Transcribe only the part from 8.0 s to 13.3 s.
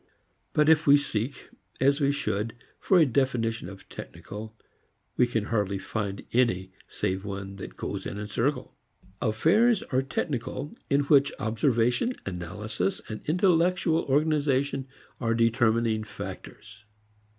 in a circle: Affairs are technical in which observation, analysis and